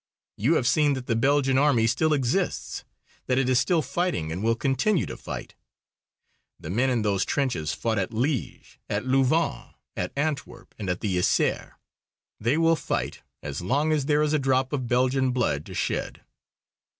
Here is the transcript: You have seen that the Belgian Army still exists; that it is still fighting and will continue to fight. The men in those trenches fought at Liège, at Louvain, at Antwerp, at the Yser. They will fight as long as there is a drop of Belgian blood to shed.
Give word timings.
You 0.35 0.55
have 0.55 0.65
seen 0.65 0.93
that 0.93 1.05
the 1.05 1.15
Belgian 1.15 1.59
Army 1.59 1.85
still 1.85 2.11
exists; 2.11 2.83
that 3.27 3.37
it 3.37 3.47
is 3.47 3.59
still 3.59 3.83
fighting 3.83 4.31
and 4.31 4.41
will 4.41 4.55
continue 4.55 5.05
to 5.05 5.15
fight. 5.15 5.53
The 6.59 6.71
men 6.71 6.89
in 6.89 7.03
those 7.03 7.23
trenches 7.23 7.71
fought 7.75 7.99
at 7.99 8.09
Liège, 8.09 8.77
at 8.89 9.05
Louvain, 9.05 9.75
at 9.95 10.11
Antwerp, 10.15 10.73
at 10.79 11.01
the 11.01 11.17
Yser. 11.17 11.73
They 12.39 12.57
will 12.57 12.75
fight 12.75 13.19
as 13.43 13.61
long 13.61 13.91
as 13.91 14.07
there 14.07 14.23
is 14.23 14.33
a 14.33 14.39
drop 14.39 14.73
of 14.73 14.87
Belgian 14.87 15.29
blood 15.29 15.67
to 15.67 15.75
shed. 15.75 16.23